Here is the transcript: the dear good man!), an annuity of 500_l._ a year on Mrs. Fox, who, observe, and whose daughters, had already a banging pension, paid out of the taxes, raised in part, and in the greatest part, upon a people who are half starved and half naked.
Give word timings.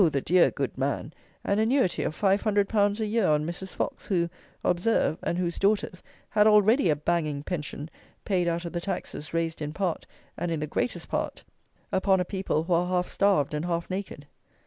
the 0.11 0.19
dear 0.19 0.49
good 0.49 0.75
man!), 0.75 1.13
an 1.43 1.59
annuity 1.59 2.01
of 2.01 2.19
500_l._ 2.19 2.99
a 2.99 3.05
year 3.05 3.27
on 3.27 3.45
Mrs. 3.45 3.75
Fox, 3.75 4.07
who, 4.07 4.27
observe, 4.63 5.19
and 5.21 5.37
whose 5.37 5.59
daughters, 5.59 6.01
had 6.29 6.47
already 6.47 6.89
a 6.89 6.95
banging 6.95 7.43
pension, 7.43 7.87
paid 8.25 8.47
out 8.47 8.65
of 8.65 8.73
the 8.73 8.81
taxes, 8.81 9.31
raised 9.31 9.61
in 9.61 9.73
part, 9.73 10.07
and 10.35 10.49
in 10.49 10.59
the 10.59 10.65
greatest 10.65 11.07
part, 11.07 11.43
upon 11.91 12.19
a 12.19 12.25
people 12.25 12.63
who 12.63 12.73
are 12.73 12.87
half 12.87 13.07
starved 13.07 13.53
and 13.53 13.65
half 13.65 13.91
naked. 13.91 14.25